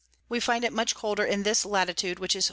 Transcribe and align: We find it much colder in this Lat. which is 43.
We 0.29 0.39
find 0.39 0.63
it 0.63 0.73
much 0.73 0.95
colder 0.95 1.23
in 1.23 1.43
this 1.43 1.63
Lat. 1.63 1.89
which 1.89 2.03
is 2.35 2.39
43. 2.39 2.39